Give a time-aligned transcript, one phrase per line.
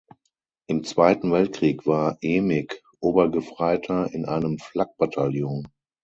[0.65, 5.67] Im Zweiten Weltkrieg war Emig Obergefreiter in einem Flak-Bataillon.